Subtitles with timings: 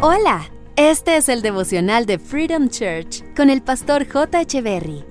[0.00, 4.42] Hola, este es el devocional de Freedom Church con el pastor J.
[4.42, 5.04] Echeverry.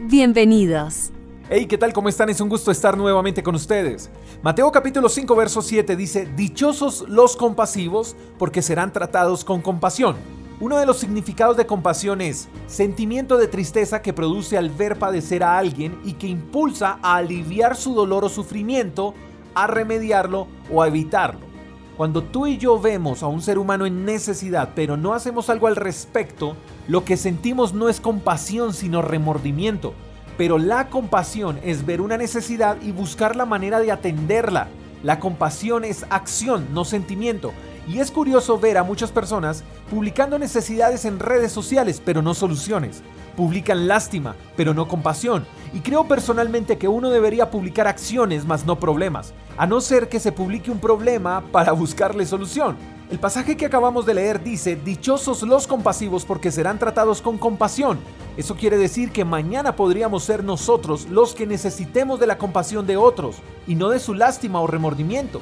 [0.00, 1.10] Bienvenidos.
[1.50, 1.92] Hey, ¿qué tal?
[1.92, 2.30] ¿Cómo están?
[2.30, 4.10] Es un gusto estar nuevamente con ustedes.
[4.42, 10.16] Mateo capítulo 5, verso 7 dice, Dichosos los compasivos, porque serán tratados con compasión.
[10.60, 15.44] Uno de los significados de compasión es sentimiento de tristeza que produce al ver padecer
[15.44, 19.12] a alguien y que impulsa a aliviar su dolor o sufrimiento,
[19.54, 21.51] a remediarlo o a evitarlo.
[21.96, 25.66] Cuando tú y yo vemos a un ser humano en necesidad, pero no hacemos algo
[25.66, 26.56] al respecto,
[26.88, 29.92] lo que sentimos no es compasión, sino remordimiento.
[30.38, 34.68] Pero la compasión es ver una necesidad y buscar la manera de atenderla.
[35.02, 37.52] La compasión es acción, no sentimiento.
[37.88, 43.02] Y es curioso ver a muchas personas publicando necesidades en redes sociales, pero no soluciones.
[43.36, 45.46] Publican lástima, pero no compasión.
[45.72, 50.20] Y creo personalmente que uno debería publicar acciones, más no problemas, a no ser que
[50.20, 52.76] se publique un problema para buscarle solución.
[53.10, 57.98] El pasaje que acabamos de leer dice, Dichosos los compasivos porque serán tratados con compasión.
[58.36, 62.96] Eso quiere decir que mañana podríamos ser nosotros los que necesitemos de la compasión de
[62.96, 65.40] otros y no de su lástima o remordimiento.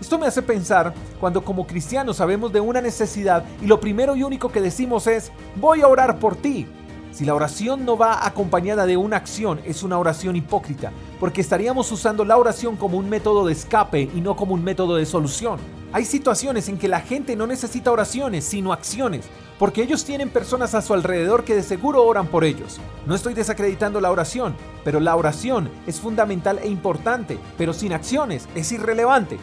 [0.00, 4.22] Esto me hace pensar cuando como cristianos sabemos de una necesidad y lo primero y
[4.22, 6.66] único que decimos es, voy a orar por ti.
[7.14, 11.92] Si la oración no va acompañada de una acción, es una oración hipócrita, porque estaríamos
[11.92, 15.60] usando la oración como un método de escape y no como un método de solución.
[15.92, 19.26] Hay situaciones en que la gente no necesita oraciones, sino acciones,
[19.60, 22.80] porque ellos tienen personas a su alrededor que de seguro oran por ellos.
[23.06, 28.48] No estoy desacreditando la oración, pero la oración es fundamental e importante, pero sin acciones
[28.56, 29.38] es irrelevante.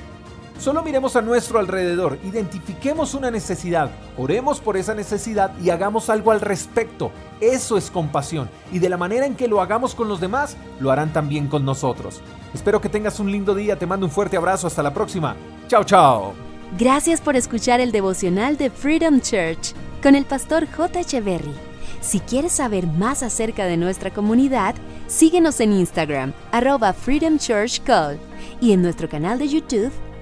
[0.62, 6.30] Solo miremos a nuestro alrededor, identifiquemos una necesidad, oremos por esa necesidad y hagamos algo
[6.30, 7.12] al respecto.
[7.40, 10.92] Eso es compasión y de la manera en que lo hagamos con los demás, lo
[10.92, 12.22] harán también con nosotros.
[12.54, 15.36] Espero que tengas un lindo día, te mando un fuerte abrazo, hasta la próxima.
[15.68, 16.34] Chao, chao.
[16.78, 21.00] Gracias por escuchar el devocional de Freedom Church con el pastor J.
[21.00, 21.56] Echeverry.
[22.02, 24.76] Si quieres saber más acerca de nuestra comunidad,
[25.08, 28.20] síguenos en Instagram, arroba Freedom Church Call,
[28.62, 29.92] y en nuestro canal de YouTube,